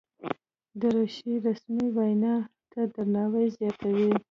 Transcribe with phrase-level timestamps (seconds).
[0.81, 2.35] دریشي رسمي وینا
[2.71, 4.09] ته درناوی زیاتوي.